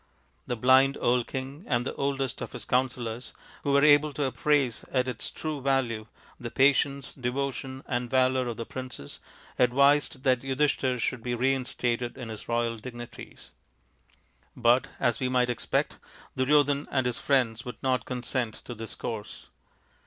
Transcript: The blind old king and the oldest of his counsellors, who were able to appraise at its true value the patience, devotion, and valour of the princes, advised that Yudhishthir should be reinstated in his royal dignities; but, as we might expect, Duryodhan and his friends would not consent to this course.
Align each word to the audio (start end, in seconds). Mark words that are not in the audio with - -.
The 0.47 0.55
blind 0.57 0.97
old 0.99 1.27
king 1.27 1.63
and 1.67 1.85
the 1.85 1.93
oldest 1.93 2.41
of 2.41 2.53
his 2.53 2.65
counsellors, 2.65 3.33
who 3.61 3.71
were 3.71 3.85
able 3.85 4.13
to 4.13 4.23
appraise 4.23 4.83
at 4.91 5.07
its 5.07 5.29
true 5.29 5.61
value 5.61 6.07
the 6.39 6.49
patience, 6.49 7.13
devotion, 7.13 7.83
and 7.85 8.09
valour 8.09 8.47
of 8.47 8.57
the 8.57 8.65
princes, 8.65 9.19
advised 9.59 10.23
that 10.23 10.41
Yudhishthir 10.41 10.99
should 10.99 11.21
be 11.21 11.35
reinstated 11.35 12.17
in 12.17 12.29
his 12.29 12.49
royal 12.49 12.77
dignities; 12.77 13.51
but, 14.57 14.87
as 14.99 15.19
we 15.19 15.29
might 15.29 15.51
expect, 15.51 15.99
Duryodhan 16.35 16.87
and 16.89 17.05
his 17.05 17.19
friends 17.19 17.63
would 17.63 17.77
not 17.83 18.05
consent 18.05 18.55
to 18.55 18.73
this 18.73 18.95
course. 18.95 19.49